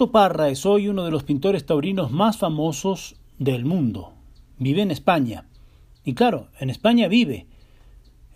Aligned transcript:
Humberto 0.00 0.12
Parra 0.12 0.48
es 0.48 0.64
hoy 0.64 0.88
uno 0.88 1.04
de 1.04 1.10
los 1.10 1.24
pintores 1.24 1.66
taurinos 1.66 2.10
más 2.10 2.38
famosos 2.38 3.16
del 3.38 3.66
mundo. 3.66 4.14
Vive 4.56 4.80
en 4.80 4.90
España. 4.90 5.44
Y 6.06 6.14
claro, 6.14 6.46
en 6.58 6.70
España 6.70 7.06
vive. 7.06 7.44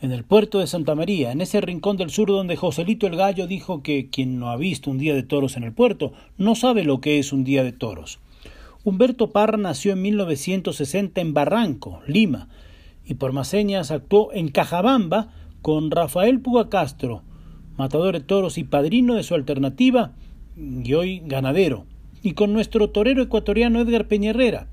En 0.02 0.12
el 0.12 0.24
puerto 0.24 0.58
de 0.58 0.66
Santa 0.66 0.94
María, 0.94 1.32
en 1.32 1.40
ese 1.40 1.62
rincón 1.62 1.96
del 1.96 2.10
sur 2.10 2.28
donde 2.28 2.56
Joselito 2.56 3.06
el 3.06 3.16
Gallo 3.16 3.46
dijo 3.46 3.82
que 3.82 4.10
quien 4.10 4.38
no 4.38 4.50
ha 4.50 4.58
visto 4.58 4.90
un 4.90 4.98
día 4.98 5.14
de 5.14 5.22
toros 5.22 5.56
en 5.56 5.62
el 5.62 5.72
puerto 5.72 6.12
no 6.36 6.54
sabe 6.54 6.84
lo 6.84 7.00
que 7.00 7.18
es 7.18 7.32
un 7.32 7.44
día 7.44 7.64
de 7.64 7.72
toros. 7.72 8.18
Humberto 8.84 9.32
Parra 9.32 9.56
nació 9.56 9.94
en 9.94 10.02
1960 10.02 11.18
en 11.22 11.32
Barranco, 11.32 12.02
Lima, 12.06 12.50
y 13.06 13.14
por 13.14 13.32
más 13.32 13.48
señas 13.48 13.90
actuó 13.90 14.34
en 14.34 14.48
Cajabamba 14.48 15.32
con 15.62 15.90
Rafael 15.90 16.40
Puga 16.40 16.68
Castro, 16.68 17.22
matador 17.78 18.12
de 18.12 18.20
toros 18.20 18.58
y 18.58 18.64
padrino 18.64 19.14
de 19.14 19.22
su 19.22 19.34
alternativa, 19.34 20.12
y 20.56 20.94
hoy 20.94 21.22
ganadero, 21.24 21.86
y 22.22 22.32
con 22.32 22.52
nuestro 22.52 22.90
torero 22.90 23.22
ecuatoriano 23.22 23.80
Edgar 23.80 24.06
Peñerrera. 24.06 24.68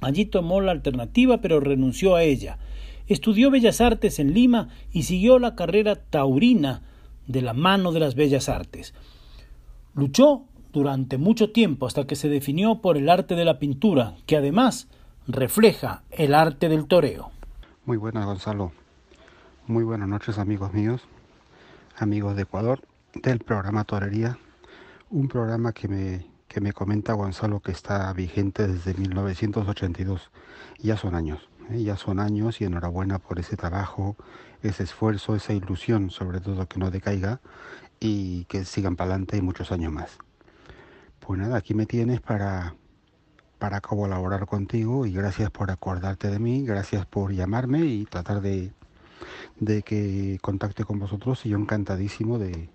Allí 0.00 0.24
tomó 0.24 0.60
la 0.60 0.72
alternativa 0.72 1.38
pero 1.40 1.60
renunció 1.60 2.14
a 2.14 2.22
ella. 2.22 2.58
Estudió 3.06 3.50
Bellas 3.50 3.80
Artes 3.80 4.18
en 4.18 4.34
Lima 4.34 4.68
y 4.92 5.02
siguió 5.04 5.38
la 5.38 5.54
carrera 5.54 5.96
taurina 5.96 6.82
de 7.26 7.42
la 7.42 7.52
mano 7.52 7.92
de 7.92 8.00
las 8.00 8.14
Bellas 8.14 8.48
Artes. 8.48 8.94
Luchó 9.94 10.44
durante 10.72 11.18
mucho 11.18 11.50
tiempo 11.52 11.86
hasta 11.86 12.06
que 12.06 12.16
se 12.16 12.28
definió 12.28 12.80
por 12.80 12.96
el 12.96 13.08
arte 13.08 13.34
de 13.34 13.44
la 13.44 13.58
pintura, 13.58 14.14
que 14.26 14.36
además 14.36 14.88
refleja 15.26 16.02
el 16.10 16.34
arte 16.34 16.68
del 16.68 16.86
toreo. 16.86 17.30
Muy 17.84 17.96
buenas, 17.96 18.26
Gonzalo. 18.26 18.72
Muy 19.66 19.84
buenas 19.84 20.08
noches, 20.08 20.38
amigos 20.38 20.72
míos, 20.72 21.02
amigos 21.96 22.36
de 22.36 22.42
Ecuador, 22.42 22.80
del 23.14 23.38
programa 23.38 23.84
Torería 23.84 24.38
un 25.14 25.28
programa 25.28 25.72
que 25.72 25.86
me, 25.86 26.26
que 26.48 26.60
me 26.60 26.72
comenta 26.72 27.12
Gonzalo 27.12 27.60
que 27.60 27.70
está 27.70 28.12
vigente 28.12 28.66
desde 28.66 28.94
1982. 28.94 30.32
Ya 30.80 30.96
son 30.96 31.14
años, 31.14 31.48
¿eh? 31.70 31.84
ya 31.84 31.96
son 31.96 32.18
años 32.18 32.60
y 32.60 32.64
enhorabuena 32.64 33.20
por 33.20 33.38
ese 33.38 33.56
trabajo, 33.56 34.16
ese 34.60 34.82
esfuerzo, 34.82 35.36
esa 35.36 35.52
ilusión, 35.52 36.10
sobre 36.10 36.40
todo 36.40 36.66
que 36.66 36.80
no 36.80 36.90
decaiga 36.90 37.40
y 38.00 38.44
que 38.46 38.64
sigan 38.64 38.96
para 38.96 39.10
adelante 39.10 39.40
muchos 39.40 39.70
años 39.70 39.92
más. 39.92 40.18
Pues 41.20 41.38
nada, 41.38 41.58
aquí 41.58 41.74
me 41.74 41.86
tienes 41.86 42.20
para, 42.20 42.74
para 43.60 43.80
colaborar 43.80 44.46
contigo 44.46 45.06
y 45.06 45.12
gracias 45.12 45.48
por 45.52 45.70
acordarte 45.70 46.28
de 46.28 46.40
mí, 46.40 46.66
gracias 46.66 47.06
por 47.06 47.32
llamarme 47.32 47.86
y 47.86 48.04
tratar 48.04 48.40
de, 48.40 48.72
de 49.60 49.82
que 49.82 50.38
contacte 50.42 50.84
con 50.84 50.98
vosotros 50.98 51.46
y 51.46 51.50
yo 51.50 51.56
encantadísimo 51.56 52.40
de, 52.40 52.68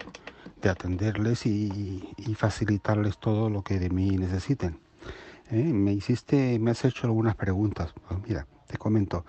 de 0.62 0.70
atenderles 0.70 1.46
y, 1.46 2.04
facilitarles 2.36 3.18
todo 3.18 3.50
lo 3.50 3.64
que 3.64 3.80
de 3.80 3.90
mí 3.90 4.12
necesiten. 4.12 4.80
¿Eh? 5.52 5.64
Me 5.74 5.94
hiciste, 5.94 6.58
me 6.60 6.72
has 6.72 6.86
hecho 6.86 7.08
algunas 7.08 7.36
preguntas. 7.36 7.94
Pues 8.08 8.20
mira, 8.28 8.48
te 8.68 8.78
comento. 8.78 9.26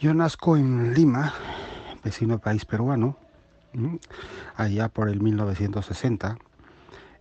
Yo 0.00 0.14
nazco 0.14 0.56
en 0.56 0.94
Lima, 0.94 1.32
vecino 2.02 2.38
país 2.38 2.64
peruano, 2.64 3.16
allá 4.56 4.88
por 4.88 5.08
el 5.08 5.20
1960. 5.20 6.38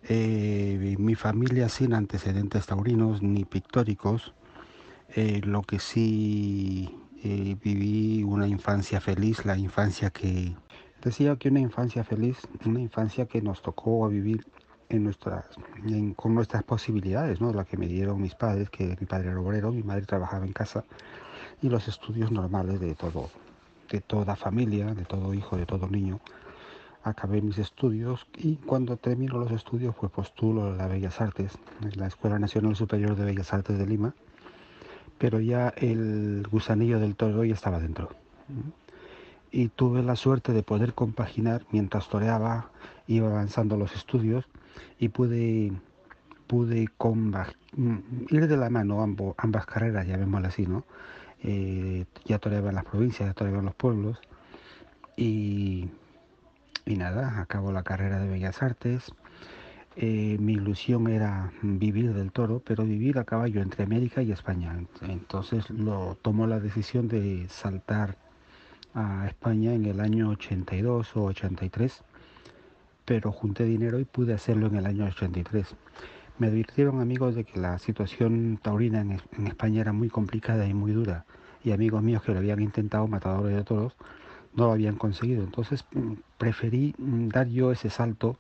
Eh, 0.04 0.96
mi 0.98 1.14
familia 1.16 1.70
sin 1.70 1.94
antecedentes 1.94 2.66
taurinos 2.66 3.22
ni 3.22 3.46
pictóricos. 3.46 4.34
Eh, 5.14 5.42
lo 5.44 5.62
que 5.62 5.80
sí 5.80 6.98
viví 7.24 8.24
una 8.24 8.48
infancia 8.48 9.00
feliz, 9.00 9.46
la 9.46 9.56
infancia 9.56 10.10
que, 10.10 10.56
Decía 11.04 11.36
que 11.36 11.50
una 11.50 11.60
infancia 11.60 12.04
feliz, 12.04 12.38
una 12.64 12.80
infancia 12.80 13.26
que 13.26 13.42
nos 13.42 13.64
tocó 13.64 14.08
vivir 14.08 14.46
con 16.16 16.36
nuestras 16.36 16.64
posibilidades. 16.64 17.42
La 17.42 17.66
que 17.66 17.76
me 17.76 17.88
dieron 17.88 18.22
mis 18.22 18.36
padres, 18.36 18.70
que 18.70 18.96
mi 19.00 19.08
padre 19.08 19.30
era 19.32 19.40
obrero, 19.40 19.72
mi 19.72 19.82
madre 19.82 20.06
trabajaba 20.06 20.46
en 20.46 20.54
casa, 20.54 20.84
y 21.60 21.70
los 21.70 21.88
estudios 21.88 22.32
normales 22.32 22.80
de 22.80 22.94
todo, 22.94 23.32
de 23.90 24.00
toda 24.02 24.36
familia, 24.36 24.94
de 24.94 25.06
todo 25.06 25.34
hijo, 25.34 25.58
de 25.58 25.66
todo 25.66 25.88
niño. 25.88 26.20
Acabé 27.04 27.42
mis 27.42 27.58
estudios 27.58 28.28
y 28.38 28.58
cuando 28.58 28.96
termino 28.96 29.40
los 29.40 29.52
estudios, 29.52 29.96
pues 29.96 30.12
postulo 30.12 30.68
a 30.68 30.76
las 30.76 30.88
Bellas 30.88 31.20
Artes, 31.20 31.58
en 31.82 32.00
la 32.00 32.06
Escuela 32.06 32.38
Nacional 32.38 32.76
Superior 32.76 33.16
de 33.16 33.26
Bellas 33.26 33.52
Artes 33.54 33.80
de 33.80 33.88
Lima, 33.88 34.14
pero 35.18 35.40
ya 35.40 35.70
el 35.78 36.48
gusanillo 36.52 37.00
del 37.00 37.16
toro 37.16 37.44
ya 37.44 37.56
estaba 37.56 37.80
dentro 37.80 38.10
y 39.52 39.68
tuve 39.68 40.02
la 40.02 40.16
suerte 40.16 40.54
de 40.54 40.64
poder 40.64 40.94
compaginar 40.94 41.66
mientras 41.72 42.08
toreaba, 42.08 42.70
iba 43.08 43.28
avanzando 43.28 43.76
los 43.78 43.94
estudios 43.94 44.46
y 44.98 45.10
pude, 45.10 45.74
pude 46.48 46.90
mm, 47.04 47.98
ir 48.30 48.48
de 48.48 48.58
la 48.58 48.70
mano 48.70 49.04
ambas 49.38 49.66
carreras, 49.66 50.08
llamémoslo 50.08 50.48
así, 50.48 50.66
¿no? 50.66 50.86
Eh, 51.44 52.06
ya 52.26 52.40
toreaba 52.40 52.70
en 52.70 52.76
las 52.76 52.86
provincias, 52.86 53.28
ya 53.28 53.34
toreaba 53.34 53.60
en 53.60 53.66
los 53.66 53.76
pueblos 53.76 54.20
y, 55.18 55.90
y 56.86 56.96
nada, 56.96 57.42
acabo 57.42 57.72
la 57.72 57.84
carrera 57.84 58.20
de 58.20 58.30
Bellas 58.30 58.62
Artes. 58.64 59.12
Eh, 59.98 60.38
mi 60.40 60.54
ilusión 60.54 61.08
era 61.10 61.52
vivir 61.62 62.14
del 62.14 62.32
toro, 62.32 62.62
pero 62.66 62.86
vivir 62.86 63.20
a 63.20 63.26
caballo 63.26 63.62
entre 63.62 63.84
América 63.84 64.22
y 64.22 64.32
España. 64.32 64.80
Entonces 65.02 65.70
lo 65.70 66.18
tomó 66.22 66.48
la 66.48 66.62
decisión 66.62 67.10
de 67.10 67.48
saltar 67.50 68.18
a 68.94 69.28
España 69.28 69.74
en 69.74 69.86
el 69.86 70.00
año 70.00 70.30
82 70.30 71.16
o 71.16 71.24
83, 71.26 72.04
pero 73.06 73.32
junté 73.32 73.66
dinero 73.66 74.00
y 74.00 74.06
pude 74.06 74.34
hacerlo 74.34 74.68
en 74.68 74.76
el 74.76 74.86
año 74.86 75.06
83. 75.06 75.76
Me 76.38 76.48
advirtieron 76.48 77.02
amigos 77.02 77.36
de 77.36 77.44
que 77.44 77.60
la 77.60 77.78
situación 77.80 78.60
taurina 78.62 79.02
en, 79.02 79.48
España 79.48 79.82
era 79.82 79.94
muy 79.94 80.10
complicada 80.10 80.66
y 80.68 80.74
muy 80.74 80.92
dura, 80.92 81.26
y 81.64 81.72
amigos 81.72 82.02
míos 82.02 82.24
que 82.24 82.32
lo 82.32 82.40
habían 82.40 82.62
intentado, 82.62 83.08
matadores 83.08 83.56
de 83.56 83.64
toros, 83.64 83.94
no 84.56 84.66
lo 84.66 84.72
habían 84.72 84.96
conseguido. 84.96 85.44
Entonces 85.44 85.86
mm, 85.94 86.14
preferí 86.38 86.96
mm, 86.98 87.28
dar 87.30 87.48
yo 87.48 87.72
ese 87.72 87.90
salto 87.90 88.38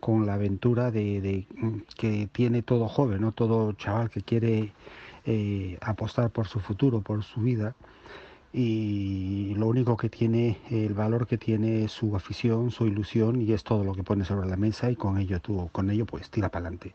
con 0.00 0.26
la 0.26 0.34
aventura 0.34 0.90
de, 0.90 1.46
mm, 1.56 1.78
que 1.96 2.28
tiene 2.32 2.62
todo 2.62 2.88
joven, 2.88 3.20
¿no? 3.20 3.32
todo 3.32 3.72
chaval 3.74 4.10
que 4.10 4.22
quiere 4.22 4.72
eh, 5.24 5.78
apostar 5.80 6.30
por 6.30 6.48
su 6.48 6.58
futuro, 6.58 7.02
por 7.02 7.22
su 7.22 7.40
vida, 7.40 7.74
y 8.52 9.54
lo 9.56 9.66
único 9.66 9.96
que 9.96 10.10
tiene, 10.10 10.58
el 10.70 10.92
valor 10.92 11.26
que 11.26 11.38
tiene 11.38 11.84
es 11.84 11.92
su 11.92 12.14
afición, 12.14 12.70
su 12.70 12.86
ilusión 12.86 13.40
y 13.40 13.52
es 13.52 13.64
todo 13.64 13.82
lo 13.82 13.94
que 13.94 14.02
pone 14.02 14.24
sobre 14.24 14.48
la 14.48 14.56
mesa 14.56 14.90
y 14.90 14.96
con 14.96 15.18
ello 15.18 15.40
tú, 15.40 15.68
con 15.72 15.90
ello 15.90 16.04
pues 16.04 16.30
tira 16.30 16.50
para 16.50 16.66
adelante. 16.66 16.94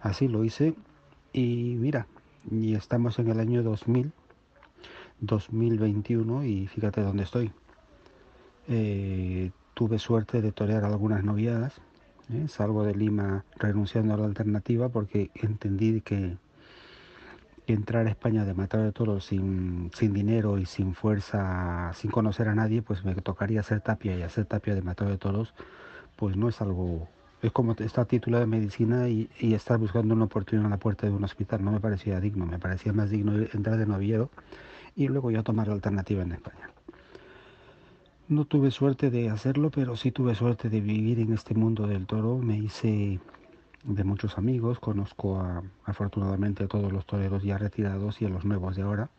Así 0.00 0.28
lo 0.28 0.44
hice 0.44 0.74
y 1.32 1.76
mira, 1.78 2.06
y 2.48 2.74
estamos 2.74 3.18
en 3.18 3.28
el 3.28 3.40
año 3.40 3.62
2000, 3.62 4.12
2021 5.20 6.44
y 6.44 6.66
fíjate 6.68 7.00
dónde 7.00 7.24
estoy. 7.24 7.50
Eh, 8.68 9.50
tuve 9.74 9.98
suerte 9.98 10.42
de 10.42 10.52
torear 10.52 10.84
algunas 10.84 11.24
noviadas, 11.24 11.74
¿eh? 12.32 12.46
salgo 12.48 12.84
de 12.84 12.94
Lima 12.94 13.44
renunciando 13.56 14.14
a 14.14 14.16
la 14.16 14.26
alternativa 14.26 14.88
porque 14.88 15.30
entendí 15.34 16.00
que 16.02 16.36
entrar 17.66 18.06
a 18.06 18.10
España 18.10 18.44
de 18.44 18.54
matar 18.54 18.82
de 18.82 18.92
toros 18.92 19.26
sin, 19.26 19.90
sin 19.94 20.12
dinero 20.12 20.58
y 20.58 20.66
sin 20.66 20.94
fuerza, 20.94 21.92
sin 21.94 22.10
conocer 22.10 22.48
a 22.48 22.54
nadie, 22.54 22.82
pues 22.82 23.04
me 23.04 23.14
tocaría 23.14 23.60
hacer 23.60 23.80
tapia 23.80 24.16
y 24.16 24.22
hacer 24.22 24.44
tapia 24.46 24.74
de 24.74 24.82
matar 24.82 25.08
de 25.08 25.18
toros, 25.18 25.54
pues 26.16 26.36
no 26.36 26.48
es 26.48 26.60
algo, 26.60 27.08
es 27.42 27.52
como 27.52 27.72
estar 27.72 28.06
titulado 28.06 28.42
de 28.42 28.46
medicina 28.46 29.08
y, 29.08 29.30
y, 29.38 29.54
estar 29.54 29.78
buscando 29.78 30.14
una 30.14 30.24
oportunidad 30.24 30.66
en 30.66 30.70
la 30.70 30.78
puerta 30.78 31.06
de 31.06 31.12
un 31.12 31.24
hospital, 31.24 31.64
no 31.64 31.72
me 31.72 31.80
parecía 31.80 32.20
digno, 32.20 32.46
me 32.46 32.58
parecía 32.58 32.92
más 32.92 33.10
digno 33.10 33.32
entrar 33.52 33.78
de 33.78 33.86
novillero 33.86 34.30
y 34.96 35.08
luego 35.08 35.30
ya 35.30 35.42
tomar 35.42 35.68
la 35.68 35.74
alternativa 35.74 36.22
en 36.22 36.32
España. 36.32 36.70
No 38.28 38.46
tuve 38.46 38.70
suerte 38.70 39.10
de 39.10 39.28
hacerlo, 39.28 39.70
pero 39.70 39.96
sí 39.96 40.10
tuve 40.10 40.34
suerte 40.34 40.70
de 40.70 40.80
vivir 40.80 41.20
en 41.20 41.34
este 41.34 41.54
mundo 41.54 41.86
del 41.86 42.06
toro. 42.06 42.38
Me 42.38 42.56
hice 42.56 43.20
de 43.84 44.04
muchos 44.04 44.38
amigos, 44.38 44.80
conozco 44.80 45.40
a, 45.40 45.62
afortunadamente 45.84 46.64
a 46.64 46.68
todos 46.68 46.92
los 46.92 47.06
toreros 47.06 47.42
ya 47.42 47.58
retirados 47.58 48.20
y 48.20 48.24
a 48.24 48.28
los 48.28 48.44
nuevos 48.44 48.76
de 48.76 48.82
ahora. 48.82 49.10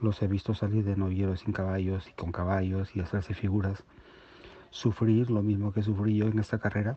Los 0.00 0.20
he 0.22 0.26
visto 0.26 0.54
salir 0.54 0.84
de 0.84 0.96
novilleros 0.96 1.40
sin 1.40 1.52
caballos 1.52 2.08
y 2.08 2.12
con 2.12 2.32
caballos 2.32 2.94
y 2.96 3.00
hacerse 3.00 3.34
figuras, 3.34 3.84
sufrir 4.70 5.30
lo 5.30 5.42
mismo 5.42 5.72
que 5.72 5.82
sufrí 5.82 6.16
yo 6.16 6.26
en 6.26 6.40
esta 6.40 6.58
carrera. 6.58 6.96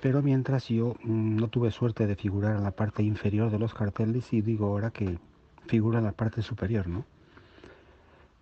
Pero 0.00 0.20
mientras 0.22 0.68
yo 0.68 0.96
mm, 1.04 1.36
no 1.36 1.48
tuve 1.48 1.70
suerte 1.70 2.06
de 2.06 2.16
figurar 2.16 2.56
en 2.56 2.64
la 2.64 2.72
parte 2.72 3.02
inferior 3.02 3.50
de 3.50 3.58
los 3.58 3.72
carteles 3.72 4.32
y 4.32 4.42
digo 4.42 4.66
ahora 4.66 4.90
que 4.90 5.18
figura 5.66 5.98
en 5.98 6.04
la 6.04 6.12
parte 6.12 6.42
superior, 6.42 6.88
¿no? 6.88 7.04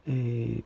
Eh, 0.06 0.62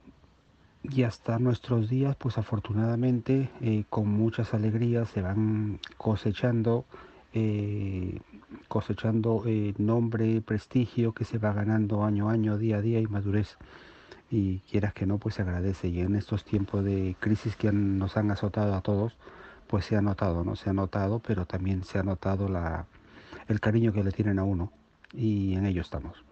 y 0.90 1.02
hasta 1.02 1.38
nuestros 1.38 1.88
días, 1.88 2.16
pues 2.16 2.38
afortunadamente, 2.38 3.50
eh, 3.60 3.84
con 3.90 4.08
muchas 4.08 4.54
alegrías 4.54 5.08
se 5.10 5.20
van 5.22 5.80
cosechando, 5.96 6.84
eh, 7.34 8.20
cosechando 8.68 9.42
eh, 9.46 9.74
nombre, 9.78 10.40
prestigio 10.40 11.12
que 11.12 11.24
se 11.24 11.38
va 11.38 11.52
ganando 11.52 12.04
año 12.04 12.30
a 12.30 12.32
año, 12.32 12.56
día 12.58 12.78
a 12.78 12.80
día 12.80 13.00
y 13.00 13.06
madurez. 13.06 13.56
Y 14.30 14.60
quieras 14.60 14.92
que 14.94 15.06
no, 15.06 15.18
pues 15.18 15.36
se 15.36 15.42
agradece. 15.42 15.88
Y 15.88 16.00
en 16.00 16.14
estos 16.14 16.44
tiempos 16.44 16.84
de 16.84 17.16
crisis 17.20 17.56
que 17.56 17.72
nos 17.72 18.16
han 18.16 18.30
azotado 18.30 18.74
a 18.74 18.82
todos, 18.82 19.16
pues 19.68 19.84
se 19.84 19.96
ha 19.96 20.02
notado, 20.02 20.44
¿no? 20.44 20.56
Se 20.56 20.70
ha 20.70 20.72
notado, 20.72 21.20
pero 21.20 21.46
también 21.46 21.84
se 21.84 21.98
ha 21.98 22.02
notado 22.02 22.48
la, 22.48 22.86
el 23.48 23.60
cariño 23.60 23.92
que 23.92 24.04
le 24.04 24.12
tienen 24.12 24.38
a 24.38 24.44
uno. 24.44 24.72
Y 25.12 25.54
en 25.54 25.66
ello 25.66 25.82
estamos. 25.82 26.27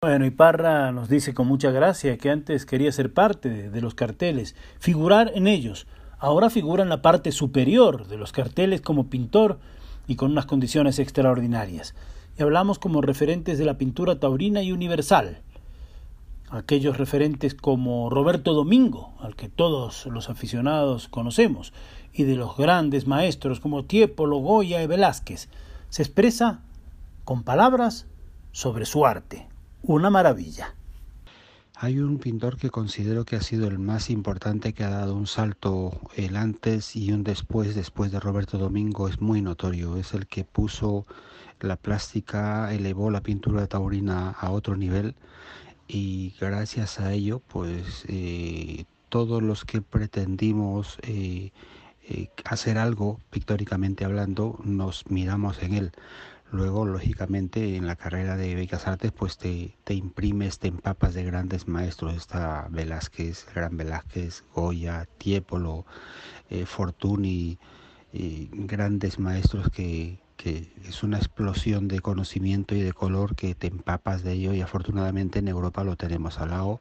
Bueno, 0.00 0.26
y 0.26 0.30
Parra 0.30 0.92
nos 0.92 1.08
dice 1.08 1.34
con 1.34 1.48
mucha 1.48 1.72
gracia 1.72 2.18
que 2.18 2.30
antes 2.30 2.66
quería 2.66 2.92
ser 2.92 3.12
parte 3.12 3.68
de, 3.68 3.80
los 3.80 3.96
carteles, 3.96 4.54
figurar 4.78 5.32
en 5.34 5.48
ellos. 5.48 5.88
Ahora 6.20 6.50
figura 6.50 6.84
en 6.84 6.88
la 6.88 7.02
parte 7.02 7.32
superior 7.32 8.06
de 8.06 8.16
los 8.16 8.30
carteles 8.30 8.80
como 8.80 9.10
pintor 9.10 9.58
y 10.06 10.14
con 10.14 10.30
unas 10.30 10.46
condiciones 10.46 11.00
extraordinarias. 11.00 11.96
Y 12.38 12.44
hablamos 12.44 12.78
como 12.78 13.00
referentes 13.00 13.58
de 13.58 13.64
la 13.64 13.76
pintura 13.76 14.20
taurina 14.20 14.62
y 14.62 14.70
universal. 14.70 15.40
Aquellos 16.48 16.96
referentes 16.96 17.56
como 17.56 18.08
Roberto 18.08 18.54
Domingo, 18.54 19.14
al 19.18 19.34
que 19.34 19.48
todos 19.48 20.06
los 20.06 20.30
aficionados 20.30 21.08
conocemos, 21.08 21.72
y 22.12 22.22
de 22.22 22.36
los 22.36 22.56
grandes 22.56 23.08
maestros 23.08 23.58
como 23.58 23.84
Tiepolo, 23.84 24.36
Goya 24.36 24.80
y 24.80 24.86
Velázquez. 24.86 25.48
Se 25.88 26.02
expresa 26.02 26.60
con 27.24 27.42
palabras 27.42 28.06
sobre 28.52 28.86
su 28.86 29.04
arte 29.04 29.48
una 29.82 30.10
maravilla. 30.10 30.74
Hay 31.80 32.00
un 32.00 32.18
pintor 32.18 32.56
que 32.56 32.70
considero 32.70 33.24
que 33.24 33.36
ha 33.36 33.40
sido 33.40 33.68
el 33.68 33.78
más 33.78 34.10
importante, 34.10 34.72
que 34.72 34.82
ha 34.82 34.90
dado 34.90 35.14
un 35.14 35.28
salto 35.28 36.00
el 36.16 36.36
antes 36.36 36.96
y 36.96 37.12
un 37.12 37.22
después, 37.22 37.76
después 37.76 38.10
de 38.10 38.18
Roberto 38.18 38.58
Domingo, 38.58 39.06
es 39.08 39.20
muy 39.20 39.42
notorio. 39.42 39.96
Es 39.96 40.12
el 40.12 40.26
que 40.26 40.42
puso 40.42 41.06
la 41.60 41.76
plástica, 41.76 42.74
elevó 42.74 43.10
la 43.10 43.20
pintura 43.20 43.66
taurina 43.68 44.30
a 44.30 44.50
otro 44.50 44.76
nivel 44.76 45.14
y 45.86 46.34
gracias 46.40 47.00
a 47.00 47.12
ello, 47.12 47.40
pues 47.40 48.04
eh, 48.08 48.84
todos 49.08 49.42
los 49.42 49.64
que 49.64 49.80
pretendimos 49.80 50.98
eh, 51.02 51.50
eh, 52.08 52.28
hacer 52.44 52.76
algo 52.76 53.20
pictóricamente 53.30 54.04
hablando, 54.04 54.58
nos 54.64 55.08
miramos 55.10 55.62
en 55.62 55.74
él. 55.74 55.92
Luego, 56.50 56.86
lógicamente, 56.86 57.76
en 57.76 57.86
la 57.86 57.96
carrera 57.96 58.36
de 58.36 58.54
Bellas 58.54 58.86
Artes, 58.86 59.12
pues 59.12 59.36
te, 59.36 59.76
te 59.84 59.92
imprimes, 59.92 60.58
te 60.58 60.68
empapas 60.68 61.12
de 61.12 61.22
grandes 61.24 61.68
maestros. 61.68 62.14
Está 62.14 62.68
Velázquez, 62.70 63.46
Gran 63.54 63.76
Velázquez, 63.76 64.44
Goya, 64.54 65.06
Tiepolo, 65.18 65.84
eh, 66.48 66.64
Fortuny, 66.64 67.58
grandes 68.12 69.18
maestros 69.18 69.68
que, 69.70 70.20
que 70.38 70.72
es 70.84 71.02
una 71.02 71.18
explosión 71.18 71.88
de 71.88 72.00
conocimiento 72.00 72.74
y 72.74 72.80
de 72.80 72.94
color 72.94 73.36
que 73.36 73.54
te 73.54 73.66
empapas 73.66 74.22
de 74.22 74.32
ello. 74.32 74.54
Y 74.54 74.62
afortunadamente 74.62 75.40
en 75.40 75.48
Europa 75.48 75.84
lo 75.84 75.96
tenemos 75.96 76.38
al 76.38 76.50
lado, 76.50 76.80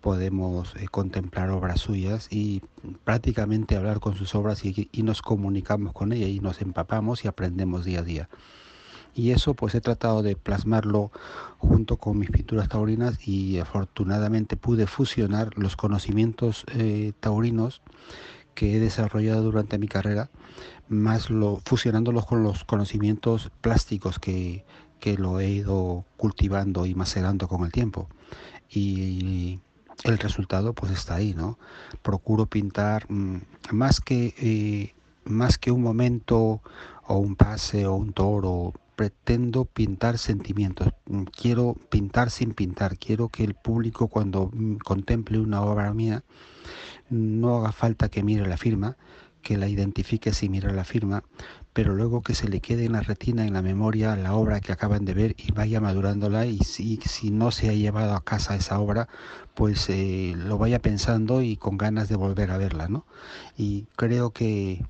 podemos 0.00 0.76
eh, 0.76 0.86
contemplar 0.88 1.50
obras 1.50 1.80
suyas 1.80 2.28
y 2.30 2.62
prácticamente 3.02 3.74
hablar 3.74 3.98
con 3.98 4.14
sus 4.14 4.36
obras 4.36 4.64
y, 4.64 4.88
y 4.92 5.02
nos 5.02 5.22
comunicamos 5.22 5.92
con 5.92 6.12
ella 6.12 6.28
y 6.28 6.38
nos 6.38 6.60
empapamos 6.60 7.24
y 7.24 7.28
aprendemos 7.28 7.84
día 7.84 8.00
a 8.00 8.02
día 8.04 8.28
y 9.14 9.30
eso 9.30 9.54
pues 9.54 9.74
he 9.74 9.80
tratado 9.80 10.22
de 10.22 10.36
plasmarlo 10.36 11.10
junto 11.58 11.96
con 11.96 12.18
mis 12.18 12.30
pinturas 12.30 12.68
taurinas 12.68 13.26
y 13.26 13.58
afortunadamente 13.58 14.56
pude 14.56 14.86
fusionar 14.86 15.56
los 15.56 15.76
conocimientos 15.76 16.64
eh, 16.74 17.12
taurinos 17.20 17.82
que 18.54 18.76
he 18.76 18.80
desarrollado 18.80 19.42
durante 19.42 19.78
mi 19.78 19.88
carrera 19.88 20.30
más 20.88 21.30
lo 21.30 21.60
fusionándolos 21.64 22.26
con 22.26 22.42
los 22.42 22.64
conocimientos 22.64 23.50
plásticos 23.60 24.18
que, 24.18 24.64
que 25.00 25.16
lo 25.16 25.40
he 25.40 25.48
ido 25.50 26.04
cultivando 26.16 26.86
y 26.86 26.94
macerando 26.94 27.48
con 27.48 27.64
el 27.64 27.72
tiempo. 27.72 28.08
Y 28.70 29.60
el 30.04 30.18
resultado 30.18 30.74
pues 30.74 30.92
está 30.92 31.16
ahí 31.16 31.34
no 31.34 31.58
procuro 32.02 32.46
pintar 32.46 33.10
mm, 33.10 33.38
más 33.72 34.00
que 34.00 34.34
eh, 34.38 34.94
más 35.24 35.58
que 35.58 35.70
un 35.72 35.82
momento 35.82 36.62
o 37.06 37.18
un 37.18 37.36
pase 37.36 37.86
o 37.86 37.94
un 37.94 38.12
toro 38.12 38.74
pretendo 38.98 39.64
pintar 39.64 40.18
sentimientos, 40.18 40.88
quiero 41.40 41.76
pintar 41.88 42.32
sin 42.32 42.52
pintar, 42.52 42.98
quiero 42.98 43.28
que 43.28 43.44
el 43.44 43.54
público 43.54 44.08
cuando 44.08 44.50
contemple 44.82 45.38
una 45.38 45.62
obra 45.62 45.94
mía 45.94 46.24
no 47.08 47.58
haga 47.58 47.70
falta 47.70 48.08
que 48.08 48.24
mire 48.24 48.44
la 48.48 48.56
firma, 48.56 48.96
que 49.40 49.56
la 49.56 49.68
identifique 49.68 50.32
si 50.32 50.48
mira 50.48 50.72
la 50.72 50.82
firma, 50.82 51.22
pero 51.72 51.94
luego 51.94 52.22
que 52.22 52.34
se 52.34 52.48
le 52.48 52.60
quede 52.60 52.86
en 52.86 52.92
la 52.94 53.02
retina, 53.02 53.46
en 53.46 53.52
la 53.52 53.62
memoria, 53.62 54.16
la 54.16 54.34
obra 54.34 54.60
que 54.60 54.72
acaban 54.72 55.04
de 55.04 55.14
ver 55.14 55.36
y 55.38 55.52
vaya 55.52 55.80
madurándola 55.80 56.46
y 56.46 56.58
si, 56.58 56.96
si 56.96 57.30
no 57.30 57.52
se 57.52 57.68
ha 57.68 57.74
llevado 57.74 58.14
a 58.14 58.24
casa 58.24 58.56
esa 58.56 58.80
obra, 58.80 59.06
pues 59.54 59.88
eh, 59.90 60.34
lo 60.36 60.58
vaya 60.58 60.80
pensando 60.80 61.40
y 61.40 61.56
con 61.56 61.78
ganas 61.78 62.08
de 62.08 62.16
volver 62.16 62.50
a 62.50 62.58
verla, 62.58 62.88
¿no? 62.88 63.06
Y 63.56 63.86
creo 63.94 64.32
que, 64.32 64.84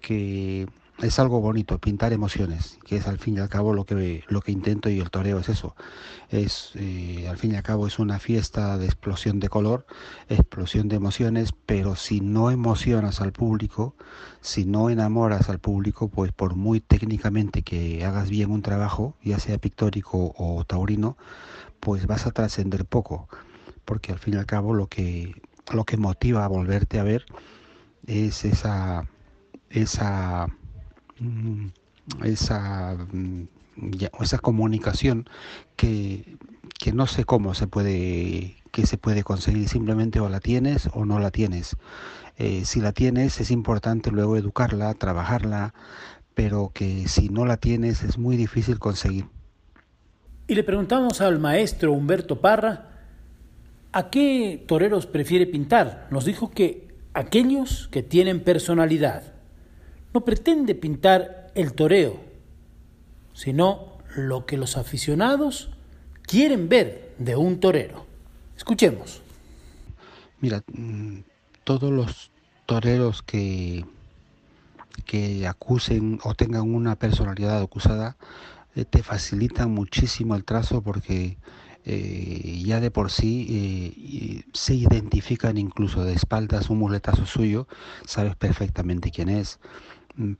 que 0.00 0.68
es 1.00 1.20
algo 1.20 1.40
bonito, 1.40 1.78
pintar 1.78 2.12
emociones, 2.12 2.78
que 2.84 2.96
es 2.96 3.06
al 3.06 3.18
fin 3.18 3.36
y 3.36 3.40
al 3.40 3.48
cabo 3.48 3.72
lo 3.72 3.84
que, 3.84 4.24
lo 4.28 4.40
que 4.40 4.50
intento 4.50 4.90
y 4.90 4.98
el 4.98 5.10
toreo 5.10 5.38
es 5.38 5.48
eso. 5.48 5.76
Es, 6.28 6.72
eh, 6.74 7.26
al 7.28 7.36
fin 7.36 7.52
y 7.52 7.56
al 7.56 7.62
cabo 7.62 7.86
es 7.86 8.00
una 8.00 8.18
fiesta 8.18 8.76
de 8.78 8.86
explosión 8.86 9.38
de 9.38 9.48
color, 9.48 9.86
explosión 10.28 10.88
de 10.88 10.96
emociones, 10.96 11.52
pero 11.66 11.94
si 11.94 12.20
no 12.20 12.50
emocionas 12.50 13.20
al 13.20 13.32
público, 13.32 13.94
si 14.40 14.64
no 14.64 14.90
enamoras 14.90 15.48
al 15.48 15.60
público, 15.60 16.08
pues 16.08 16.32
por 16.32 16.56
muy 16.56 16.80
técnicamente 16.80 17.62
que 17.62 18.04
hagas 18.04 18.28
bien 18.28 18.50
un 18.50 18.62
trabajo, 18.62 19.14
ya 19.22 19.38
sea 19.38 19.58
pictórico 19.58 20.34
o 20.36 20.64
taurino, 20.64 21.16
pues 21.78 22.08
vas 22.08 22.26
a 22.26 22.32
trascender 22.32 22.84
poco, 22.84 23.28
porque 23.84 24.10
al 24.12 24.18
fin 24.18 24.34
y 24.34 24.36
al 24.38 24.46
cabo 24.46 24.74
lo 24.74 24.88
que, 24.88 25.40
lo 25.72 25.84
que 25.84 25.96
motiva 25.96 26.44
a 26.44 26.48
volverte 26.48 26.98
a 26.98 27.04
ver 27.04 27.24
es 28.06 28.44
esa, 28.44 29.06
esa 29.70 30.48
esa, 32.24 32.96
mm, 33.12 33.48
esa 34.20 34.38
comunicación 34.38 35.28
que, 35.76 36.36
que 36.78 36.92
no 36.92 37.06
sé 37.06 37.24
cómo 37.24 37.54
se 37.54 37.66
puede 37.66 38.56
que 38.70 38.86
se 38.86 38.98
puede 38.98 39.22
conseguir 39.22 39.68
simplemente 39.68 40.20
o 40.20 40.28
la 40.28 40.40
tienes 40.40 40.88
o 40.92 41.04
no 41.04 41.18
la 41.18 41.30
tienes. 41.30 41.76
Eh, 42.36 42.64
si 42.64 42.80
la 42.80 42.92
tienes 42.92 43.40
es 43.40 43.50
importante 43.50 44.10
luego 44.10 44.36
educarla 44.36 44.94
trabajarla 44.94 45.74
pero 46.34 46.70
que 46.72 47.08
si 47.08 47.30
no 47.30 47.46
la 47.46 47.56
tienes 47.56 48.04
es 48.04 48.18
muy 48.18 48.36
difícil 48.36 48.78
conseguir. 48.78 49.24
Y 50.46 50.54
le 50.54 50.62
preguntamos 50.62 51.20
al 51.20 51.38
maestro 51.38 51.92
Humberto 51.92 52.40
Parra 52.40 52.90
a 53.90 54.10
qué 54.10 54.64
toreros 54.68 55.06
prefiere 55.06 55.46
pintar 55.46 56.06
nos 56.10 56.24
dijo 56.24 56.50
que 56.50 56.88
aquellos 57.14 57.88
que 57.88 58.02
tienen 58.02 58.44
personalidad 58.44 59.37
no 60.14 60.24
pretende 60.24 60.74
pintar 60.74 61.50
el 61.54 61.72
toreo, 61.72 62.20
sino 63.32 63.98
lo 64.16 64.46
que 64.46 64.56
los 64.56 64.76
aficionados 64.76 65.70
quieren 66.22 66.68
ver 66.68 67.14
de 67.18 67.36
un 67.36 67.60
torero. 67.60 68.06
Escuchemos. 68.56 69.22
Mira, 70.40 70.62
mm, 70.72 71.18
todos 71.64 71.92
los 71.92 72.30
toreros 72.66 73.22
que, 73.22 73.84
que 75.04 75.46
acusen 75.46 76.18
o 76.22 76.34
tengan 76.34 76.74
una 76.74 76.96
personalidad 76.96 77.60
acusada 77.60 78.16
eh, 78.74 78.84
te 78.84 79.02
facilitan 79.02 79.70
muchísimo 79.70 80.36
el 80.36 80.44
trazo 80.44 80.82
porque 80.82 81.38
eh, 81.84 82.62
ya 82.64 82.80
de 82.80 82.90
por 82.90 83.10
sí 83.10 83.46
eh, 83.48 84.44
se 84.52 84.74
identifican 84.74 85.56
incluso 85.56 86.04
de 86.04 86.12
espaldas 86.12 86.68
un 86.68 86.78
muletazo 86.78 87.24
suyo, 87.24 87.66
sabes 88.06 88.36
perfectamente 88.36 89.10
quién 89.10 89.30
es 89.30 89.58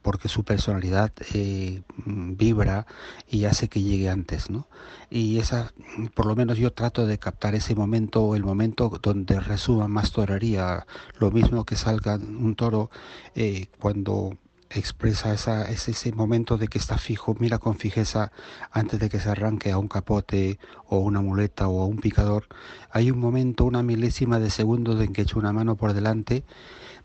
porque 0.02 0.28
su 0.28 0.44
personalidad 0.44 1.12
eh, 1.34 1.82
mm, 2.04 2.36
vibra 2.36 2.86
y 3.28 3.44
hace 3.44 3.68
que 3.68 3.82
llegue 3.82 4.08
antes, 4.08 4.50
¿no? 4.50 4.66
Y 5.10 5.38
esa, 5.38 5.72
por 6.14 6.26
lo 6.26 6.36
menos 6.36 6.58
yo 6.58 6.72
trato 6.72 7.06
de 7.06 7.18
captar 7.18 7.54
ese 7.54 7.74
momento, 7.74 8.34
el 8.34 8.44
momento 8.44 8.90
donde 9.02 9.40
resuma 9.40 9.88
más 9.88 10.12
torería, 10.12 10.86
lo 11.18 11.30
mismo 11.30 11.64
que 11.64 11.76
salga 11.76 12.16
un 12.16 12.54
toro 12.56 12.90
eh, 13.34 13.66
cuando 13.78 14.36
expresa 14.70 15.32
esa, 15.32 15.70
ese 15.70 16.12
momento 16.12 16.58
de 16.58 16.68
que 16.68 16.78
está 16.78 16.98
fijo, 16.98 17.34
mira 17.38 17.58
con 17.58 17.76
fijeza 17.78 18.32
antes 18.70 19.00
de 19.00 19.08
que 19.08 19.20
se 19.20 19.30
arranque 19.30 19.70
a 19.70 19.78
un 19.78 19.88
capote 19.88 20.58
o 20.86 20.98
una 20.98 21.20
muleta 21.20 21.68
o 21.68 21.82
a 21.82 21.86
un 21.86 21.98
picador. 21.98 22.46
Hay 22.90 23.10
un 23.10 23.18
momento, 23.18 23.64
una 23.64 23.82
milésima 23.82 24.38
de 24.38 24.50
segundos 24.50 25.00
en 25.00 25.12
que 25.12 25.22
echa 25.22 25.38
una 25.38 25.52
mano 25.52 25.76
por 25.76 25.94
delante, 25.94 26.44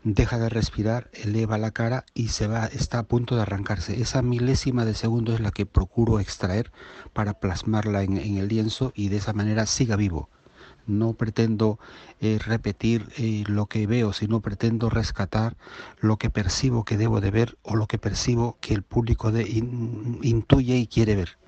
deja 0.04 0.38
de 0.38 0.48
respirar, 0.48 1.10
eleva 1.12 1.58
la 1.58 1.72
cara 1.72 2.04
y 2.14 2.28
se 2.28 2.46
va, 2.46 2.66
está 2.66 3.00
a 3.00 3.02
punto 3.04 3.36
de 3.36 3.42
arrancarse. 3.42 4.00
Esa 4.00 4.22
milésima 4.22 4.84
de 4.84 4.94
segundo 4.94 5.34
es 5.34 5.40
la 5.40 5.50
que 5.50 5.66
procuro 5.66 6.20
extraer 6.20 6.70
para 7.12 7.40
plasmarla 7.40 8.02
en 8.02 8.18
el 8.18 8.48
lienzo 8.48 8.92
y 8.94 9.08
de 9.08 9.16
esa 9.16 9.32
manera 9.32 9.66
siga 9.66 9.96
vivo 9.96 10.28
no 10.86 11.14
pretendo 11.14 11.78
eh, 12.20 12.38
repetir 12.38 13.08
eh, 13.16 13.44
lo 13.46 13.66
que 13.66 13.86
veo, 13.86 14.12
sino 14.12 14.40
pretendo 14.40 14.90
rescatar 14.90 15.56
lo 16.00 16.16
que 16.16 16.30
percibo 16.30 16.84
que 16.84 16.96
debo 16.96 17.20
de 17.20 17.30
ver 17.30 17.56
o 17.62 17.76
lo 17.76 17.86
que 17.86 17.98
percibo 17.98 18.56
que 18.60 18.74
el 18.74 18.82
público 18.82 19.32
de, 19.32 19.48
intuye 19.48 20.76
y 20.76 20.86
quiere 20.86 21.16
ver. 21.16 21.38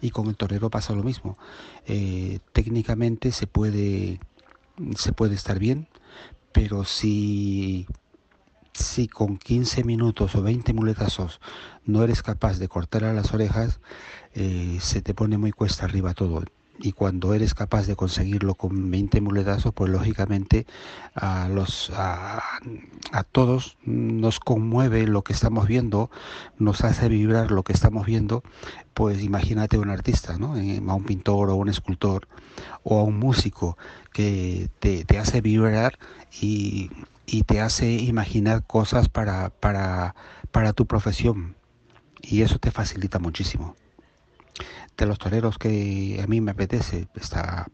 Y 0.00 0.10
con 0.10 0.28
el 0.28 0.36
torero 0.36 0.70
pasa 0.70 0.94
lo 0.94 1.02
mismo. 1.02 1.36
Eh, 1.86 2.40
técnicamente 2.52 3.32
se 3.32 3.46
puede, 3.46 4.20
se 4.96 5.12
puede 5.12 5.34
estar 5.34 5.58
bien, 5.58 5.88
pero 6.52 6.84
si, 6.84 7.86
si 8.74 9.08
con 9.08 9.38
15 9.38 9.84
minutos 9.84 10.34
o 10.34 10.42
20 10.42 10.72
muletazos 10.74 11.40
no 11.84 12.02
eres 12.04 12.22
capaz 12.22 12.58
de 12.58 12.68
cortar 12.68 13.04
a 13.04 13.12
las 13.14 13.32
orejas, 13.34 13.80
se 14.32 15.02
te 15.02 15.14
pone 15.14 15.38
muy 15.38 15.52
cuesta 15.52 15.84
arriba 15.84 16.14
todo 16.14 16.42
y 16.82 16.92
cuando 16.92 17.34
eres 17.34 17.54
capaz 17.54 17.86
de 17.86 17.96
conseguirlo 17.96 18.54
con 18.54 18.90
20 18.90 19.20
muletazos, 19.20 19.72
pues 19.74 19.90
lógicamente 19.90 20.66
a, 21.14 21.48
los, 21.48 21.92
a, 21.94 22.42
todos 23.32 23.76
nos 23.84 24.40
conmueve 24.40 25.06
lo 25.06 25.22
que 25.22 25.32
estamos 25.32 25.66
viendo, 25.66 26.10
nos 26.58 26.82
hace 26.82 27.08
vibrar 27.08 27.50
lo 27.50 27.62
que 27.62 27.72
estamos 27.72 28.06
viendo, 28.06 28.42
pues 28.94 29.22
imagínate 29.22 29.78
un 29.78 29.90
artista, 29.90 30.38
¿no? 30.38 30.56
Eh, 30.56 30.82
a 30.86 30.94
un 30.94 31.04
pintor 31.04 31.50
o 31.50 31.56
un 31.56 31.68
escultor 31.68 32.26
o 32.82 32.98
a 32.98 33.04
un 33.04 33.18
músico 33.18 33.76
que 34.12 34.70
te, 34.78 35.04
te 35.04 35.18
hace 35.18 35.40
vibrar 35.40 35.98
y, 36.40 36.90
y, 37.26 37.42
te 37.42 37.60
hace 37.60 37.92
imaginar 37.92 38.64
cosas 38.66 39.08
para, 39.08 39.50
para, 39.50 40.14
para 40.50 40.72
tu 40.72 40.86
profesión. 40.86 41.56
Y 42.22 42.42
eso 42.42 42.58
te 42.58 42.70
facilita 42.70 43.18
muchísimo 43.18 43.76
de 45.00 45.06
los 45.06 45.18
toreros 45.18 45.58
que 45.58 46.20
a 46.22 46.26
mí 46.26 46.40
me 46.40 46.52
apetece 46.52 47.08
está 47.14 47.68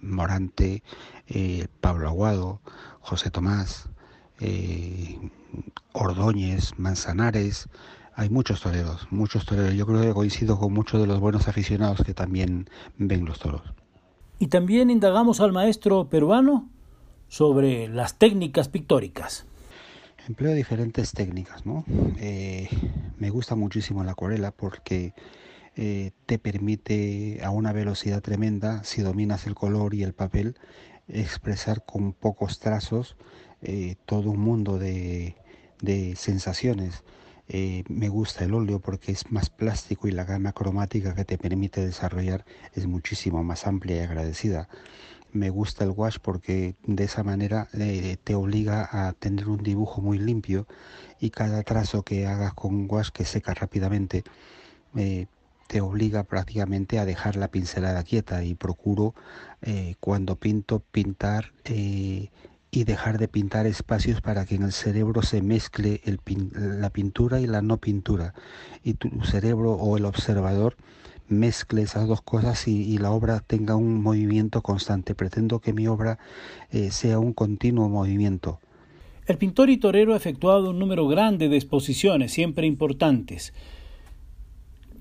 Morante, 0.00 0.82
eh, 1.28 1.68
Pablo 1.80 2.08
Aguado, 2.08 2.60
José 3.00 3.30
Tomás, 3.30 3.88
eh, 4.40 5.18
Ordóñez, 5.92 6.72
Manzanares. 6.78 7.68
Hay 8.14 8.30
muchos 8.30 8.60
toreros, 8.60 9.06
muchos 9.10 9.44
toreros. 9.44 9.74
Yo 9.74 9.86
creo 9.86 10.00
que 10.00 10.12
coincido 10.12 10.58
con 10.58 10.72
muchos 10.72 11.00
de 11.00 11.06
los 11.06 11.20
buenos 11.20 11.46
aficionados 11.46 12.02
que 12.04 12.14
también 12.14 12.68
ven 12.96 13.24
los 13.24 13.38
toros. 13.38 13.62
Y 14.38 14.48
también 14.48 14.90
indagamos 14.90 15.40
al 15.40 15.52
maestro 15.52 16.08
peruano 16.08 16.68
sobre 17.28 17.88
las 17.88 18.18
técnicas 18.18 18.68
pictóricas. 18.68 19.46
Empleo 20.26 20.54
diferentes 20.54 21.12
técnicas, 21.12 21.66
¿no? 21.66 21.84
Eh, 22.18 22.68
me 23.18 23.30
gusta 23.30 23.56
muchísimo 23.56 24.04
la 24.04 24.12
acuarela 24.12 24.52
porque 24.52 25.14
eh, 25.74 26.10
te 26.26 26.38
permite 26.38 27.40
a 27.42 27.50
una 27.50 27.72
velocidad 27.72 28.20
tremenda, 28.20 28.84
si 28.84 29.00
dominas 29.00 29.46
el 29.46 29.54
color 29.54 29.94
y 29.94 30.02
el 30.02 30.12
papel, 30.12 30.56
expresar 31.08 31.84
con 31.84 32.12
pocos 32.12 32.58
trazos 32.58 33.16
eh, 33.62 33.96
todo 34.04 34.30
un 34.30 34.40
mundo 34.40 34.78
de, 34.78 35.34
sensaciones. 36.16 37.04
Eh, 37.48 37.84
me 37.88 38.08
gusta 38.08 38.44
el 38.44 38.54
óleo 38.54 38.80
porque 38.80 39.12
es 39.12 39.30
más 39.32 39.50
plástico 39.50 40.08
y 40.08 40.12
la 40.12 40.24
gama 40.24 40.52
cromática 40.52 41.14
que 41.14 41.24
te 41.24 41.38
permite 41.38 41.84
desarrollar 41.84 42.44
es 42.74 42.86
muchísimo 42.86 43.42
más 43.42 43.66
amplia 43.66 43.96
y 43.96 44.00
agradecida. 44.00 44.68
Me 45.32 45.48
gusta 45.50 45.84
el 45.84 45.90
wash 45.90 46.18
porque 46.20 46.76
de 46.86 47.04
esa 47.04 47.22
manera 47.24 47.68
te 48.22 48.34
obliga 48.34 48.88
a 48.92 49.12
tener 49.14 49.48
un 49.48 49.62
dibujo 49.62 50.02
muy 50.02 50.18
limpio 50.18 50.66
y 51.20 51.30
cada 51.30 51.62
trazo 51.62 52.02
que 52.02 52.26
hagas 52.26 52.52
con 52.52 52.86
wash 52.90 53.08
que 53.08 53.24
seca 53.24 53.54
rápidamente 53.54 54.24
te 55.66 55.80
obliga 55.80 56.24
prácticamente 56.24 56.98
a 56.98 57.04
dejar 57.04 57.36
la 57.36 57.48
pincelada 57.48 58.02
quieta 58.02 58.44
y 58.44 58.54
procuro 58.54 59.14
eh, 59.62 59.94
cuando 60.00 60.36
pinto 60.36 60.80
pintar 60.80 61.52
eh, 61.64 62.30
y 62.70 62.84
dejar 62.84 63.18
de 63.18 63.28
pintar 63.28 63.66
espacios 63.66 64.20
para 64.20 64.46
que 64.46 64.54
en 64.54 64.62
el 64.62 64.72
cerebro 64.72 65.22
se 65.22 65.42
mezcle 65.42 66.00
la 66.54 66.90
pintura 66.90 67.40
y 67.40 67.46
la 67.46 67.60
no 67.60 67.76
pintura 67.76 68.34
y 68.82 68.94
tu 68.94 69.10
cerebro 69.24 69.72
o 69.72 69.96
el 69.96 70.06
observador 70.06 70.76
mezcle 71.28 71.82
esas 71.82 72.06
dos 72.06 72.22
cosas 72.22 72.68
y, 72.68 72.98
la 72.98 73.10
obra 73.10 73.40
tenga 73.40 73.74
un 73.74 74.02
movimiento 74.02 74.62
constante. 74.62 75.14
Pretendo 75.14 75.60
que 75.60 75.72
mi 75.72 75.86
obra 75.86 76.18
eh, 76.70 76.90
sea 76.90 77.18
un 77.18 77.32
continuo 77.32 77.88
movimiento. 77.88 78.60
El 79.26 79.38
pintor 79.38 79.70
y 79.70 79.78
torero 79.78 80.14
ha 80.14 80.16
efectuado 80.16 80.70
un 80.70 80.78
número 80.78 81.06
grande 81.08 81.48
de 81.48 81.56
exposiciones, 81.56 82.32
siempre 82.32 82.66
importantes. 82.66 83.52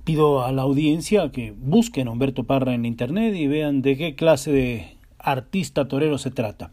Pido 0.04 0.44
a 0.44 0.52
la 0.52 0.64
audiencia 0.64 1.32
que 1.32 1.52
busquen 1.52 2.08
a 2.08 2.12
Humberto 2.12 2.44
Parra 2.44 2.74
en 2.74 2.86
internet 2.86 3.36
y 3.36 3.48
vean 3.48 3.82
de 3.82 3.98
qué 3.98 4.16
clase 4.16 4.52
de 4.52 4.98
artista 5.20 5.88
torero 5.88 6.18
se 6.18 6.32
trata. 6.32 6.72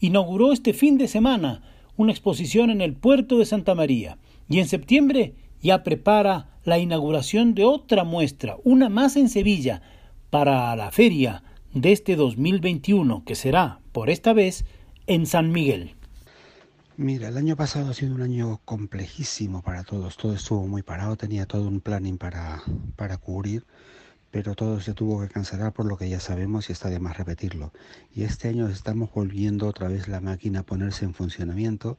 Inauguró 0.00 0.52
este 0.52 0.72
fin 0.72 0.96
de 0.96 1.08
semana 1.08 1.62
una 1.96 2.12
exposición 2.12 2.70
en 2.70 2.80
el 2.80 2.94
puerto 2.94 3.38
de 3.38 3.46
Santa 3.46 3.74
María 3.74 4.18
y 4.48 4.60
en 4.60 4.68
septiembre 4.68 5.34
ya 5.60 5.82
prepara 5.82 6.50
la 6.64 6.78
inauguración 6.78 7.54
de 7.54 7.64
otra 7.64 8.04
muestra, 8.04 8.56
una 8.62 8.88
más 8.88 9.16
en 9.16 9.28
Sevilla, 9.28 9.82
para 10.30 10.76
la 10.76 10.92
feria 10.92 11.42
de 11.74 11.92
este 11.92 12.14
2021, 12.14 13.24
que 13.24 13.34
será, 13.34 13.80
por 13.92 14.10
esta 14.10 14.32
vez, 14.32 14.64
en 15.06 15.26
San 15.26 15.50
Miguel. 15.50 15.97
Mira, 17.00 17.28
el 17.28 17.36
año 17.36 17.54
pasado 17.54 17.90
ha 17.90 17.94
sido 17.94 18.12
un 18.16 18.22
año 18.22 18.60
complejísimo 18.64 19.62
para 19.62 19.84
todos. 19.84 20.16
Todo 20.16 20.34
estuvo 20.34 20.66
muy 20.66 20.82
parado, 20.82 21.16
tenía 21.16 21.46
todo 21.46 21.68
un 21.68 21.80
planning 21.80 22.18
para, 22.18 22.60
para 22.96 23.18
cubrir, 23.18 23.64
pero 24.32 24.56
todo 24.56 24.80
se 24.80 24.94
tuvo 24.94 25.20
que 25.20 25.28
cancelar 25.28 25.72
por 25.72 25.86
lo 25.86 25.96
que 25.96 26.08
ya 26.08 26.18
sabemos 26.18 26.68
y 26.68 26.72
está 26.72 26.90
de 26.90 26.98
más 26.98 27.16
repetirlo. 27.16 27.72
Y 28.12 28.24
este 28.24 28.48
año 28.48 28.66
estamos 28.68 29.12
volviendo 29.14 29.68
otra 29.68 29.86
vez 29.86 30.08
la 30.08 30.20
máquina 30.20 30.60
a 30.60 30.62
ponerse 30.64 31.04
en 31.04 31.14
funcionamiento. 31.14 31.98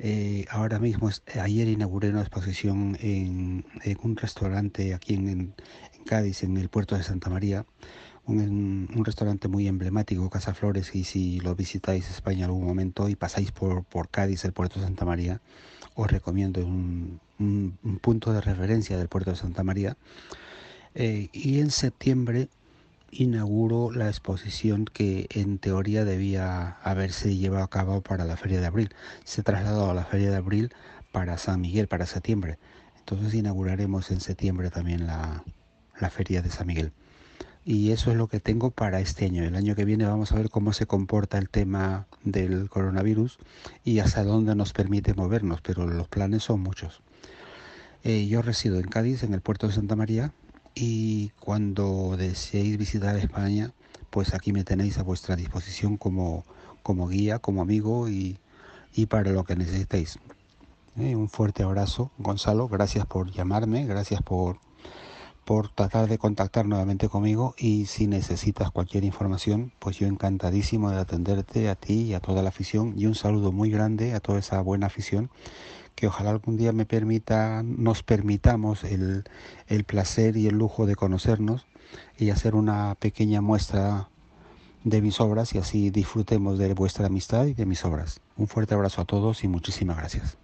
Eh, 0.00 0.46
ahora 0.50 0.80
mismo, 0.80 1.10
ayer 1.40 1.68
inauguré 1.68 2.10
una 2.10 2.22
exposición 2.22 2.98
en, 3.00 3.64
un 4.02 4.16
restaurante 4.16 4.94
aquí 4.94 5.14
en, 5.14 5.28
en 5.28 5.54
Cádiz, 6.06 6.42
en 6.42 6.56
el 6.56 6.70
puerto 6.70 6.96
de 6.96 7.04
Santa 7.04 7.30
María 7.30 7.64
un, 8.26 9.04
restaurante 9.04 9.48
muy 9.48 9.68
emblemático, 9.68 10.30
Casa 10.30 10.54
Flores, 10.54 10.94
y 10.94 11.04
si 11.04 11.40
lo 11.40 11.54
visitáis 11.54 12.08
España 12.10 12.40
en 12.40 12.44
algún 12.44 12.64
momento 12.64 13.08
y 13.08 13.16
pasáis 13.16 13.52
por, 13.52 13.84
por 13.84 14.08
Cádiz, 14.08 14.44
el 14.44 14.52
puerto 14.52 14.80
de 14.80 14.86
Santa 14.86 15.04
María, 15.04 15.40
os 15.94 16.10
recomiendo 16.10 16.64
un, 16.64 17.20
un, 17.38 17.98
punto 18.00 18.32
de 18.32 18.40
referencia 18.40 18.98
del 18.98 19.08
puerto 19.08 19.30
de 19.30 19.36
Santa 19.36 19.62
María. 19.62 19.96
Eh, 20.94 21.28
y 21.32 21.60
en 21.60 21.70
septiembre 21.70 22.48
inauguro 23.10 23.90
la 23.92 24.08
exposición 24.08 24.86
que 24.86 25.26
en 25.30 25.58
teoría 25.58 26.04
debía 26.04 26.78
haberse 26.82 27.36
llevado 27.36 27.64
a 27.64 27.70
cabo 27.70 28.00
para 28.00 28.24
la 28.24 28.36
Feria 28.36 28.60
de 28.60 28.66
Abril. 28.66 28.90
Se 29.24 29.42
trasladó 29.42 29.90
a 29.90 29.94
la 29.94 30.04
Feria 30.04 30.30
de 30.30 30.36
Abril 30.36 30.72
para 31.12 31.38
San 31.38 31.60
Miguel, 31.60 31.88
para 31.88 32.06
septiembre. 32.06 32.58
Entonces 32.98 33.34
inauguraremos 33.34 34.10
en 34.10 34.20
septiembre 34.20 34.70
también 34.70 35.06
la, 35.06 35.44
la 36.00 36.10
Feria 36.10 36.42
de 36.42 36.50
San 36.50 36.66
Miguel 36.66 36.92
y 37.64 37.92
eso 37.92 38.10
es 38.10 38.16
lo 38.16 38.28
que 38.28 38.40
tengo 38.40 38.70
para 38.70 39.00
este 39.00 39.24
año. 39.24 39.42
El 39.42 39.56
año 39.56 39.74
que 39.74 39.84
viene 39.84 40.04
vamos 40.04 40.32
a 40.32 40.36
ver 40.36 40.50
cómo 40.50 40.72
se 40.72 40.86
comporta 40.86 41.38
el 41.38 41.48
tema 41.48 42.06
del 42.22 42.68
coronavirus 42.68 43.38
y 43.84 44.00
hasta 44.00 44.22
dónde 44.22 44.54
nos 44.54 44.72
permite 44.72 45.14
movernos, 45.14 45.60
pero 45.62 45.86
los 45.86 46.08
planes 46.08 46.42
son 46.42 46.60
muchos. 46.60 47.00
Eh, 48.02 48.26
yo 48.26 48.42
resido 48.42 48.78
en 48.78 48.88
Cádiz, 48.88 49.22
en 49.22 49.32
el 49.32 49.40
puerto 49.40 49.66
de 49.66 49.72
Santa 49.72 49.96
María, 49.96 50.32
y 50.74 51.30
cuando 51.40 52.16
deseéis 52.18 52.76
visitar 52.76 53.16
España, 53.16 53.72
pues 54.10 54.34
aquí 54.34 54.52
me 54.52 54.64
tenéis 54.64 54.98
a 54.98 55.02
vuestra 55.02 55.36
disposición 55.36 55.96
como, 55.96 56.44
como 56.82 57.08
guía, 57.08 57.38
como 57.38 57.62
amigo 57.62 58.08
y, 58.08 58.38
y 58.92 59.06
para 59.06 59.30
lo 59.30 59.44
que 59.44 59.56
necesitéis. 59.56 60.18
Eh, 60.98 61.16
un 61.16 61.30
fuerte 61.30 61.62
abrazo, 61.62 62.10
Gonzalo, 62.18 62.68
gracias 62.68 63.06
por 63.06 63.30
llamarme, 63.30 63.86
gracias 63.86 64.20
por 64.22 64.58
por 65.44 65.68
tratar 65.68 66.08
de 66.08 66.18
contactar 66.18 66.66
nuevamente 66.66 67.08
conmigo 67.08 67.54
y 67.58 67.86
si 67.86 68.06
necesitas 68.06 68.70
cualquier 68.70 69.04
información, 69.04 69.72
pues 69.78 69.98
yo 69.98 70.06
encantadísimo 70.06 70.90
de 70.90 70.98
atenderte 70.98 71.68
a 71.68 71.74
ti 71.74 72.02
y 72.02 72.14
a 72.14 72.20
toda 72.20 72.42
la 72.42 72.48
afición 72.48 72.94
y 72.96 73.06
un 73.06 73.14
saludo 73.14 73.52
muy 73.52 73.70
grande 73.70 74.14
a 74.14 74.20
toda 74.20 74.38
esa 74.38 74.60
buena 74.60 74.86
afición 74.86 75.30
que 75.94 76.06
ojalá 76.06 76.30
algún 76.30 76.56
día 76.56 76.72
me 76.72 76.86
permita, 76.86 77.62
nos 77.62 78.02
permitamos 78.02 78.84
el, 78.84 79.24
el 79.68 79.84
placer 79.84 80.36
y 80.36 80.46
el 80.46 80.56
lujo 80.58 80.86
de 80.86 80.96
conocernos 80.96 81.66
y 82.18 82.30
hacer 82.30 82.54
una 82.54 82.96
pequeña 82.96 83.40
muestra 83.40 84.08
de 84.82 85.00
mis 85.00 85.20
obras 85.20 85.54
y 85.54 85.58
así 85.58 85.90
disfrutemos 85.90 86.58
de 86.58 86.74
vuestra 86.74 87.06
amistad 87.06 87.46
y 87.46 87.54
de 87.54 87.66
mis 87.66 87.84
obras. 87.84 88.20
Un 88.36 88.48
fuerte 88.48 88.74
abrazo 88.74 89.02
a 89.02 89.04
todos 89.04 89.44
y 89.44 89.48
muchísimas 89.48 89.96
gracias. 89.96 90.36